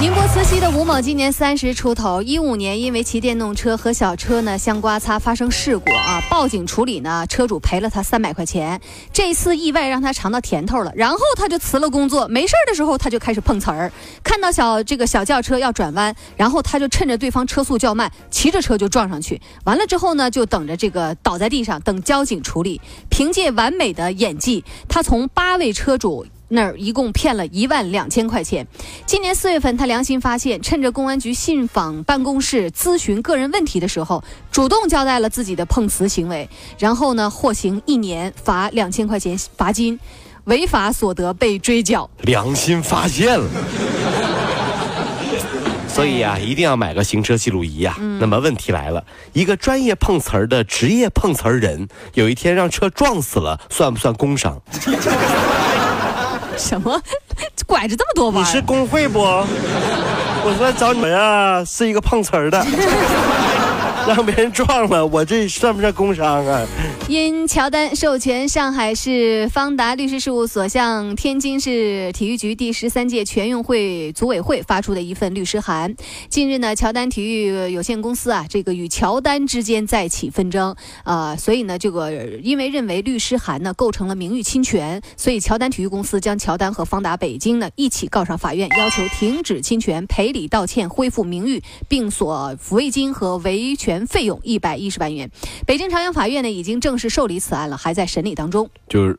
[0.00, 8.80] 宁波慈溪的吴某今年三十出头，一五年因为骑电动车和小车呢相刮擦发生事故啊，报警处理呢，车主赔了他三百块钱。
[9.12, 13.92] 这次意外让他尝到甜头了，然后他就辞了工作，没事的时候他就开始碰瓷儿。
[14.24, 19.38] 看到小这个小轿车要转弯，然后他就趁着对方车速较慢，骑着车就撞上去。
[19.64, 22.80] 完了之后呢，就等着这个倒在地上等交警处理。
[23.10, 26.26] 凭借完美的演技，他从八位车主。
[26.52, 28.66] 那儿一共骗了一万两千块钱。
[29.06, 39.98] 今年四月份，他良心发现，趁着公安局信访办公室咨询个人问题的时候，主动交代了自己的碰瓷行为，然后呢，获刑一年，罚两千块钱罚金，
[40.44, 42.10] 违法所得被追缴。
[42.22, 43.48] 良心发现了。
[45.88, 47.96] 所以啊，一定要买个行车记录仪呀。
[48.20, 54.60] 那么问题来了，一个专业碰瓷儿的职业碰瓷儿人，有一天让车撞死了，算不算工伤？
[56.60, 57.00] 什么？
[57.66, 58.42] 拐着这么多弯？
[58.42, 59.20] 你是工会不？
[59.20, 62.64] 我说找你们啊，是一个碰瓷儿的。
[64.10, 66.66] 让别人撞了，我这算不算工伤啊？
[67.08, 75.94] 因乔丹授权上海市方达律师事务所向天津市体育局第十三届全运会组委会发出的一份律师函。
[76.28, 82.10] 近日呢，乔丹体育有限公司啊，这个与乔丹之间再起纷争啊，所以呢，这个
[82.42, 93.99] 因为认为律师函呢构成了名誉侵权，所以乔丹体育公司将乔丹和方达北京呢一起告上法院，要求停止侵权、赔礼道歉、恢复名誉，并索抚慰金和维权。
[94.06, 95.30] 费用一百一十万元，
[95.66, 98.68] 北京朝阳法院呢已经正式受理此案了，还在审理当中。
[98.88, 99.18] 就是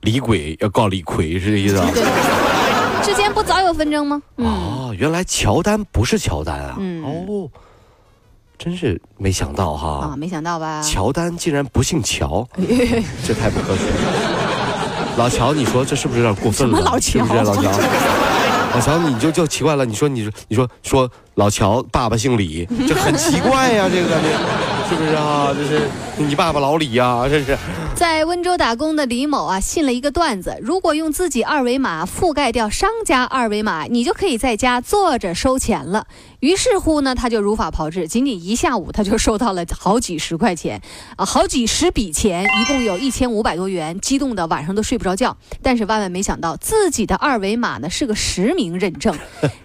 [0.00, 1.90] 李鬼要告李逵是这意思啊？
[3.02, 4.22] 之前不早有纷争吗？
[4.36, 6.76] 哦，原来乔丹不是乔丹啊！
[7.04, 7.50] 哦，
[8.56, 10.12] 真是没想到哈！
[10.12, 10.80] 啊，没想到吧？
[10.82, 12.46] 乔丹竟然不姓乔，
[13.26, 13.82] 这太不科学。
[15.16, 16.80] 老乔，你说这是不是有点过分了？
[16.80, 17.18] 老乔？
[17.20, 17.70] 是不是老乔？
[18.74, 19.84] 老乔，你就就奇怪了。
[19.84, 24.28] 你说，你说，你说，说老乔爸爸姓李，这很奇怪呀，这个感觉
[24.88, 25.52] 是不是啊？
[25.52, 27.56] 就是你爸爸老李呀， 这是。
[27.94, 36.06] 在温州打工的李某啊，信了一个段子：如果用自己二维码覆盖掉商家二维码，你就可以在家坐着收钱了。
[36.40, 40.82] 于是乎呢，他就如法炮制，仅仅一下午他就收到了好几十块钱，
[41.16, 45.36] 啊，好几十笔钱，一共有一千五百多元，激动的晚上都睡不着觉。
[45.62, 49.16] 但是万万没想到，自己的二维码呢是个实名认证。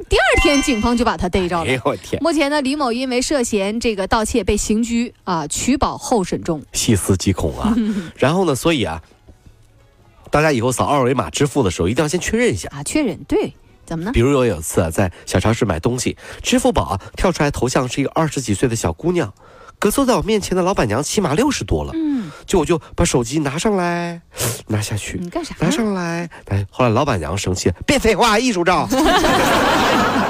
[0.09, 1.67] 第二天，警方就把他逮着了。
[1.71, 2.21] 哎呦我天！
[2.21, 6.61] 目前呢，李某因为涉嫌这个盗窃被刑拘啊，取保候审中。
[6.73, 7.73] 细思极恐啊！
[8.17, 9.01] 然后呢，所以啊，
[10.29, 13.53] 大家以后扫二维码支付的时候，一定要先确认一下啊，确认对。
[13.85, 14.11] 怎么呢？
[14.11, 19.33] 比如我有次啊，在小超市买东西，支付宝跳出来头像是一个二十几岁的小姑娘，
[19.79, 21.91] 可坐在我面前的老板娘起码六十多了。
[21.95, 22.06] 嗯，
[22.47, 24.19] 就我就把手机拿上来，
[24.67, 25.19] 拿下去。
[25.21, 25.53] 你干啥？
[25.59, 26.27] 拿上来。
[26.47, 28.87] 哎，后来老板娘生气，别废话，艺术照。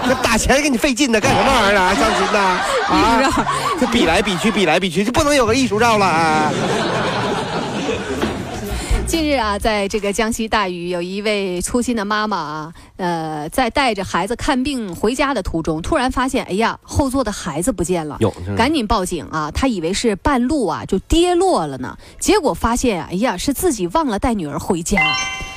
[0.10, 1.94] 那打钱给你费劲的，干什么玩意儿啊？
[1.94, 3.48] 相亲的啊？
[3.80, 6.52] 这比来比去，比来比去，就不能有个艺术照了啊？
[9.08, 18.20] 近日啊，在这个江西大余，有一位粗心的妈妈啊，呃，在带着孩子看病回家的途中，突然发现，哎呀，后座的孩子不见了，
[18.58, 19.50] 赶紧报警啊！
[19.52, 25.02] 她以为是半路啊就跌落了呢，结果发现，哎呀，是自己忘了带女儿回家。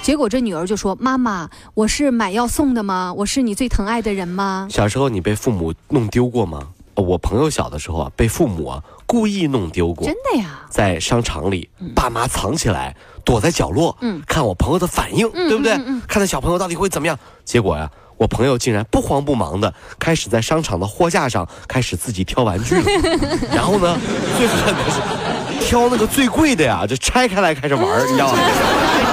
[0.01, 3.13] 结果这女儿就说：“妈妈，我是买药送的吗？
[3.19, 6.69] 我是你最疼爱的人吗？”小时候你被父母弄丢过吗？
[6.95, 12.97] 我朋友小的时候啊，被父母啊故意弄丢过，真的呀，在商场里，爸妈藏起来。
[13.23, 15.75] 躲在角落，嗯，看我朋友的反应，对不对？
[16.09, 17.17] 看那小朋友到底会怎么样？
[17.45, 22.85] 结果呀，我朋友竟然不慌不忙的开始在商场的货架上开始自己挑玩具了。
[23.55, 23.97] 然后呢，
[24.39, 28.39] 最狠的是挑那个最贵的呀，就拆开来开始玩，你知道吗？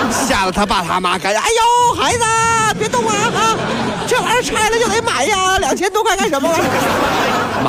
[0.10, 2.24] 吓得他爸他妈赶紧，哎呦，孩子
[2.80, 3.14] 别动啊！
[3.14, 3.58] 啊，
[4.08, 6.50] 这玩意儿拆了就得买呀，两千多块干什么？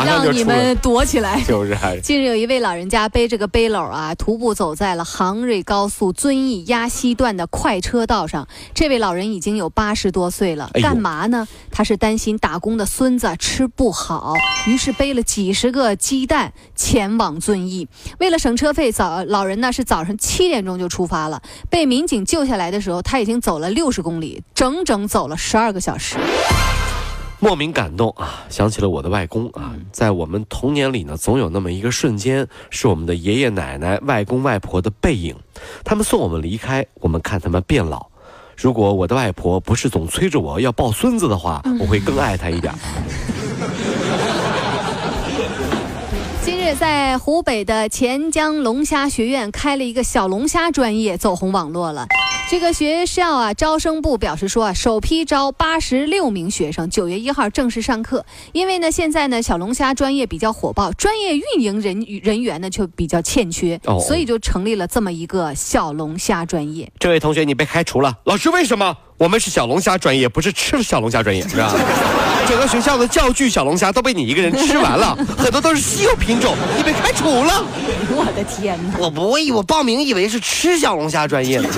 [0.05, 1.43] 让你们躲起来。
[1.43, 1.77] 就是。
[2.03, 8.47] 近日有一位老人家背着个背篓啊，徒步走在了杭瑞高速遵义鸭溪段的快车道上。
[8.75, 11.49] 这位老人已经有八十多岁了，干嘛呢？
[11.71, 14.35] 他是担心打工的孙子吃不好，
[14.67, 17.89] 于是背了几十个鸡蛋前往遵义。
[18.19, 22.19] 为了省车费，早老人呢是早上七点钟就出发了，被民警。
[22.29, 26.17] 救下来的时候，他已经走了六十公里，整整走了十二个小时。
[27.41, 28.45] 莫名感动啊！
[28.49, 35.37] 想起了我的外公啊，在我们童年里呢，总有那么一个瞬间，是我们的爷爷奶奶、外公外婆的背影，
[35.85, 38.09] 他们送我们离开，我们看他们变老。
[38.57, 42.75] 如果我的外婆不是总催着我要抱孙子的话，我会更爱她一点。
[43.37, 43.38] 今
[46.69, 52.07] 日在湖北的钱江龙虾学院开了一个小龙虾专业，走红网络了。
[52.51, 58.27] 这个学校啊，招生部表示说啊，首批招八十六名学生，九月一号正式上课。
[58.53, 66.93] 因为呢，现在呢，小龙虾专业比较火爆，专业运营人人员呢就比较欠缺，所以就成立了这么一个小龙虾专业。
[66.99, 68.19] 这位同学，你被开除了。
[68.25, 68.95] 老师，为什么？
[69.17, 71.73] 我们是小龙虾专业，不是吃小龙虾专业，是吧？
[72.49, 77.63] 整个学校的教具小龙虾都被你一个人吃完了， 很多都是稀有品种，你被开除了。
[78.11, 78.99] 我的天哪！
[78.99, 81.69] 我不会，我报名以为是吃小龙虾专业的。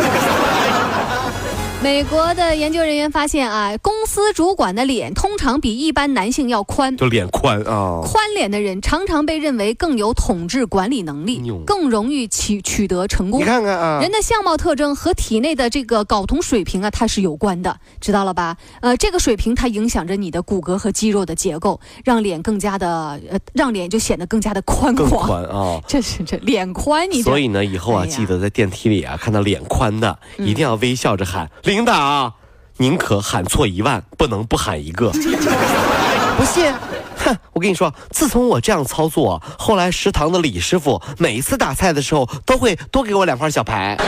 [1.83, 8.03] 美国的研究人员发现啊，公司主管的脸通常比一般男性要宽，就脸宽啊。
[8.05, 13.41] 宽脸的人常常被认为更有统治管理能力，更容易取取得成功。
[13.41, 18.59] 你看看啊，人的相貌特征和体内的这个睾酮水平啊，它是有关的，知道了吧？
[18.83, 25.09] 呃，这个水平它影响着你的骨骼和肌肉的结构，让脸更加的呃，让脸就显得更加的宽广。
[25.09, 31.51] 宽啊， 这是这脸宽，你所以呢，以后啊，记得在电梯里啊，看到脸宽的，一定要微笑着喊。
[31.71, 32.35] 领导，
[32.79, 35.13] 宁可喊错一万，不能不喊一个。
[36.37, 36.69] 不信？
[37.17, 37.39] 哼！
[37.53, 43.97] 我跟你说，自从我这样操作，后来食堂的李师傅每一次打菜的时候，都会多给我两块小排。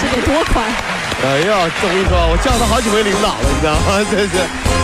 [0.00, 0.64] 这得多宽？
[1.22, 4.02] 哎呀，我跟你说，我叫他好几回领导了，你知道吗？
[4.10, 4.83] 这是。